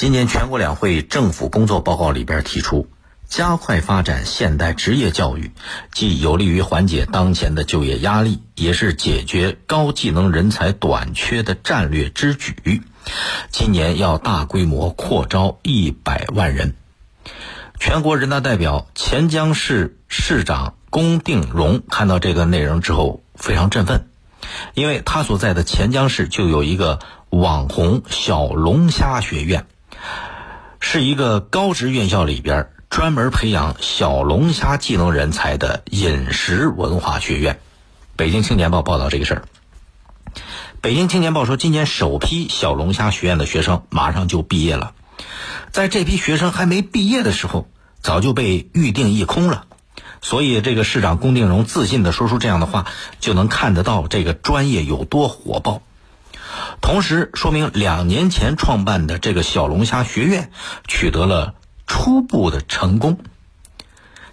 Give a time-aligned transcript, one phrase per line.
[0.00, 2.88] 今年全国两会政府工作报告里边提出，
[3.28, 5.50] 加快发展现代职业教育，
[5.92, 12.80] 既有利于缓解当前的就业压力，也是解决高技能人才短缺的战略之举。
[13.50, 16.74] 今年要大规模扩招一百万人。
[17.78, 24.08] 全国人大代表、潜江市市长龚定荣看到这个内容之后非常振奋，
[24.72, 29.66] 因为他所在的潜江市就有一个网红小龙虾学院，
[30.92, 37.60] 是一个高职院校里边专门培养小龙虾技能人才的饮食文化学院。
[38.16, 39.44] 北京青年报报道这个事儿。
[40.80, 44.94] 北京青年报说，今年首批小龙虾学院的学生马上就毕业了，
[45.70, 47.68] 在这批学生还没毕业的时候，
[48.02, 49.66] 早就被预定一空了。
[50.20, 52.86] 所以，这个市长龚定荣自信地说出这样的话，
[53.20, 55.82] 就能看得到这个专业有多火爆。
[56.80, 60.50] 同时，说明两年前创办的这个小龙虾学院
[60.88, 61.54] 取得了
[61.86, 63.18] 初步的成功。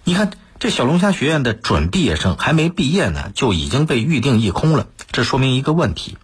[0.04, 6.16] 你看，这小龙虾学院的准毕业生还没毕业呢，就已经被预定一空了，这说明一个问题。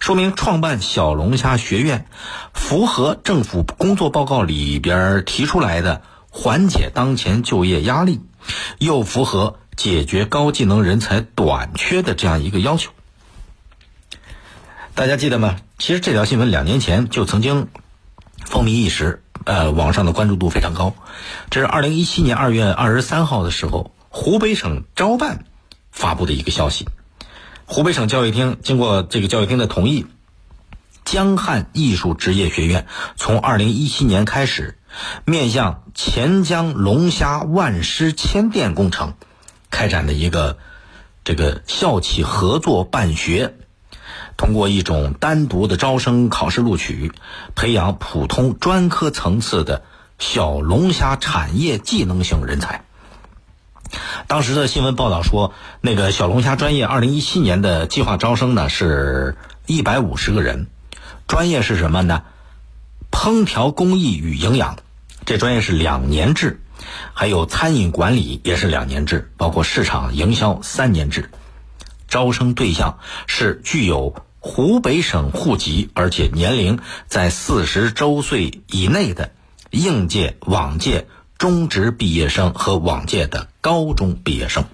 [0.00, 2.06] 说明创办小龙虾学院
[2.52, 8.20] 符合政府工作报告里边提出来的缓解当前就业压力，
[8.78, 12.90] 又符合解决高技能人才短缺的这样一个要求。
[14.98, 15.60] 大家记得吗？
[15.78, 17.68] 其实这条新闻两年前就曾经
[18.44, 20.92] 风靡一时，呃，网上的关注度非常高。
[21.50, 25.44] 这是二零一七年二月二十三号的时候，湖北省招办
[25.92, 26.88] 发布的一个消息。
[27.64, 30.04] 湖北省教育厅经过这个教育厅的同意，
[31.04, 34.76] 江汉艺术职业学院从二零一七年开始，
[35.24, 39.14] 面向钱江龙虾万狮千店工程，
[39.70, 40.58] 开展的一个
[41.22, 43.54] 这个校企合作办学，
[44.38, 47.12] 通过一种单独的招生考试录取，
[47.56, 49.82] 培养普通专科层次的
[50.18, 52.84] 小龙虾产业技能型人才。
[54.28, 60.68] 当时的新闻报道说，那个小龙虾专业二零一七年的计划招生呢是一百五十个人，
[61.26, 62.22] 专业是什么呢？
[63.10, 64.76] 烹调工艺与营养，
[65.26, 66.60] 这专业是两年制，
[67.12, 71.28] 还有餐饮管理也是两年制，包括市场营销三年制。
[72.06, 74.14] 招生对象是具有
[74.48, 79.30] 湖北省户籍，而且年龄在四十周岁以内的
[79.70, 81.06] 应届、往届。
[81.36, 84.64] 中职毕业生和往届的高中毕业生，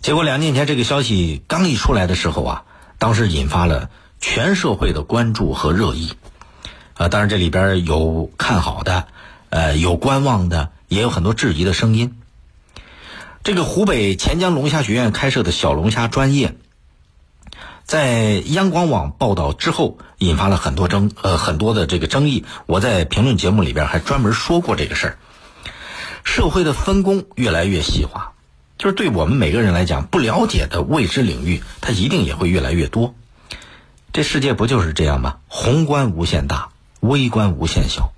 [0.00, 2.64] 结果两年前这个消息刚一出来的时候啊，
[2.96, 3.90] 当时引发了
[4.20, 6.12] 全社会的关注和热议，
[6.94, 9.06] 啊，当然这里边有看好的，
[9.50, 12.16] 呃，有观望的，也有很多质疑的声音。
[13.44, 16.54] 这个湖北钱江龙虾学院开设的小龙虾专业。
[17.90, 22.44] 在央广网报道之后，引发了很多争呃很多的这个争议。
[22.66, 25.18] 我在评论节目里边还专门说过这个事儿。
[26.22, 28.34] 社会的分工越来越细化，
[28.78, 33.16] 就是对我们每个人来讲，不了解的未知领域，它一定也会越来越多。
[34.12, 35.38] 这世界不就是这样吗？
[35.48, 36.68] 宏观无限大，
[37.00, 38.12] 微观无限小。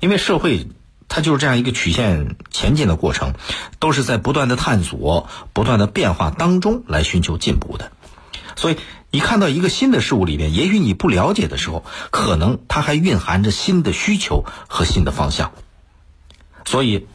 [0.00, 0.66] 因为社会
[1.06, 3.34] 它就是这样一个曲线前进的过程，
[3.78, 7.92] 都是在不断的探索、不断的变化当中来寻求进步的。
[8.56, 8.78] 所以。
[9.12, 15.52] 你看到一个新的事物里面，也许你不了解的时候，可能它还蕴含着新的需求和新的方向。
[16.64, 17.06] 所以，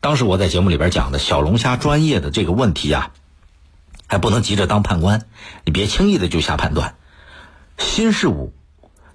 [0.00, 3.12] 当时我在节目里边讲的小龙虾专业的这个问题啊，
[4.08, 5.26] 还不能急着当判官，
[5.64, 6.96] 你别轻易的就下判断。
[7.78, 8.52] 新事物，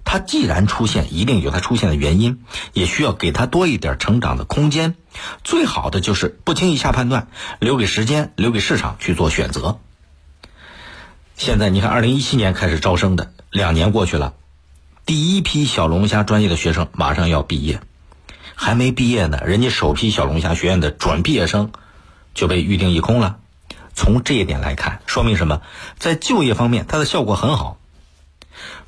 [0.02, 4.94] 它既然出现，一定有它出现的原因，也需要给它多一点成长的空间。
[5.44, 7.28] 最好的就是不轻易下判断，
[7.58, 9.80] 留给时间，留给市场去做选择。
[11.36, 14.34] 现在你看，二零一七年开始招生的，两年过去了，
[15.06, 17.80] 第一批小龙虾专业的学生马上要毕业，
[18.54, 21.72] 还没毕业呢，人家首批小龙虾学院的准毕业生
[22.34, 23.38] 就被预定一空了。
[23.94, 25.62] 从这一点来看，说明什么？
[25.98, 27.78] 在就业方面，它的效果很好。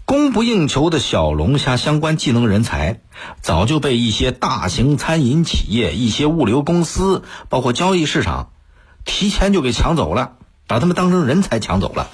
[0.06, 3.00] 供不应求的小龙虾相关技能人才，
[3.40, 8.50] 早就被一些大型餐饮企业、一些物流公司，包括交易市场，
[9.04, 10.32] 提前就给抢走了，
[10.66, 12.10] 把他们当成人才抢走了。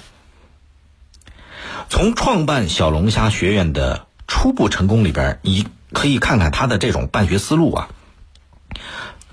[1.91, 7.89] 从创办小龙虾学院的初步成功里边，你可以看看他的这种办学思路啊，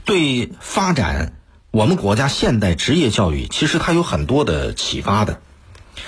[0.05, 1.34] 对发展
[1.70, 5.40] 我们国家现代职业教育，其实它有很多的启发的。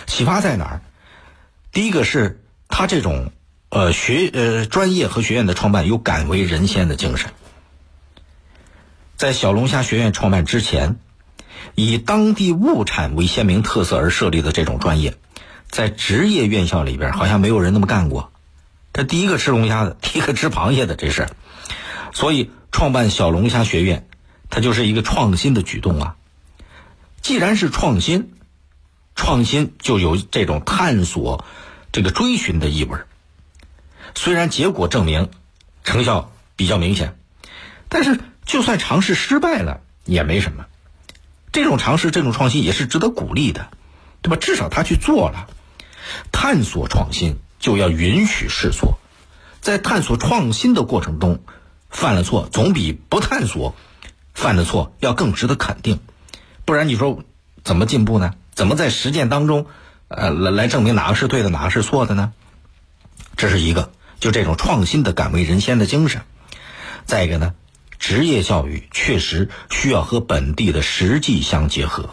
[0.09, 0.81] 启发在哪儿？
[1.71, 3.31] 第一个是他这种
[3.69, 7.31] 呃学呃专业和学院的创办有敢为人先的精神。
[9.17, 10.97] 在小龙虾学院创办之前，
[11.77, 15.15] 以当地物产为鲜明特色而设立的这种专业。
[15.71, 18.33] 在职业院校里边，好像没有人那么干过，
[18.93, 21.29] 他第一个吃龙虾的，第一个吃螃蟹的，这是。
[22.13, 24.09] 所以创办小龙虾学院，
[24.51, 26.17] 它就是一个创新的举动啊。
[27.23, 28.33] 既然是创新，
[29.15, 31.45] 创新就有这种探索、
[31.93, 32.99] 这个追寻的意味
[34.17, 35.31] 虽然结果证明
[35.85, 37.17] 成效比较明显，
[37.89, 40.67] 但是就算尝试失败了也没什么。
[41.53, 43.71] 这种尝试、这种创新也是值得鼓励的，
[44.21, 44.37] 对吧？
[44.37, 45.49] 至少他去做了。
[46.33, 48.99] 探索创新就要允许试错，
[49.61, 51.41] 在探索创新的过程中，
[51.89, 53.75] 犯了错总比不探索
[54.35, 56.01] 犯的错要更值得肯定。
[56.65, 57.23] 不然你说
[57.65, 58.35] 怎么进步呢？
[58.55, 59.67] 怎么在实践当中，
[60.09, 62.33] 呃，来来证明哪个是对的，哪个是错的呢？
[63.37, 66.23] 这是一个，就这种创新的敢为人先的精神。
[67.07, 67.55] 再一个呢，
[67.99, 72.11] 职业教育确实需要和本地的实际相结合，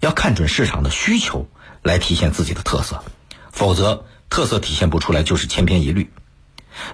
[0.00, 1.48] 要看准市场的需求。
[1.82, 3.02] 来体现自己的特色，
[3.50, 6.10] 否则特色体现不出来就是千篇一律。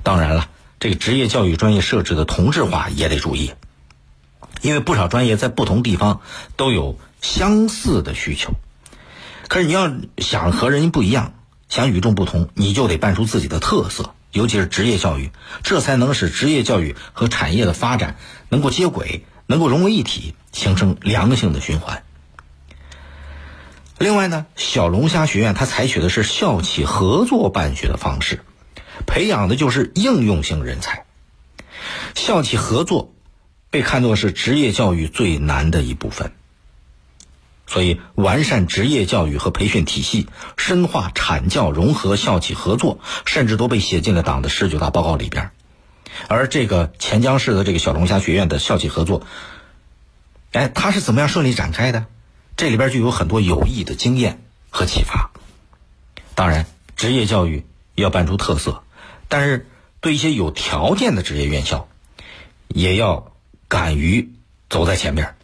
[0.03, 0.49] 当然了，
[0.81, 3.53] 这个职业教育专业设置的同质化也得注意，
[4.63, 6.21] 因为不少专业在不同地方
[6.57, 8.53] 都有相似的需求。
[9.47, 11.35] 可是你要想和人家不一样，
[11.69, 15.31] 想与众不同，你就得办出自己的特色，尤其是职业教育，
[15.63, 18.17] 这才能使职业教育和产业的发展
[18.49, 22.03] 能够接轨，能够融为一体，形成良性的循环。
[23.99, 28.41] 另外呢，小龙虾学院它采取的是校企合作办学的方式，
[29.07, 31.05] 培养的就是应用性人才。
[32.15, 33.13] 校企合作
[33.71, 36.33] 被看作是职业教育最难的一部分，
[37.67, 45.51] 所以完善职业教育和培训体系，深化产教融合校企合作，甚至都被写进了党的十九大报告里边。
[46.29, 49.23] 而这个钱江市的这个小龙虾学院的校企合作，
[50.53, 52.07] 哎，它是怎么样顺利展开的？
[52.59, 55.31] 这里边就有很多有益的经验和启发。
[56.35, 56.67] 当然，
[56.97, 57.65] 职业教育
[57.95, 58.83] 要办出特色，
[59.29, 59.69] 但是
[60.01, 61.87] 对一些有条件的职业院校，
[62.67, 63.31] 也要
[63.69, 64.33] 敢于
[64.69, 65.37] 走在前面，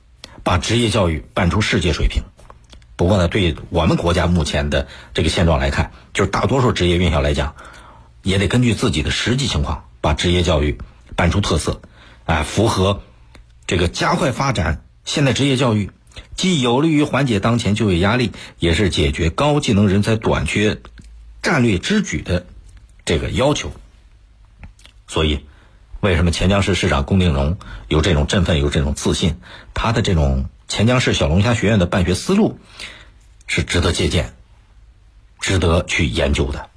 [0.43, 2.25] 把职业教育办出世界水平。
[2.97, 7.55] 不过呢，对我们国家目前的这个现状来看，就是大多数职业院校来讲，
[8.25, 10.79] 也得根据自己的实际情况，把职业教育
[11.15, 11.81] 办出特色，
[12.25, 13.03] 啊，符合
[13.69, 15.93] 这个加快发展现代职业教育。
[16.37, 20.81] 既有利于缓解当前就业压力，也是解决高技能人才短缺
[21.43, 22.47] 战略之举的
[23.05, 23.73] 这个要求。
[25.07, 25.45] 所以，
[26.01, 27.57] 为什么钱江市市长龚定荣
[27.89, 29.37] 有这种振奋、有这种自信？
[29.75, 32.59] 他的这种钱江市小龙虾学院的办学思路
[33.47, 34.35] 是值得借鉴、
[35.41, 36.71] 值得去研究的。